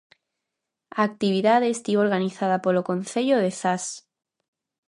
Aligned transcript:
A 0.97 1.01
actividade 1.09 1.67
estivo 1.75 1.99
organizada 2.07 2.57
polo 2.65 2.85
concello 2.89 3.35
de 3.43 3.51
Zas. 3.59 3.85